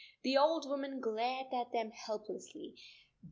The 0.23 0.35
old 0.35 0.67
woman 0.67 0.99
glared 0.99 1.53
at 1.53 1.71
them 1.73 1.91
help 1.91 2.27
lessly. 2.27 2.73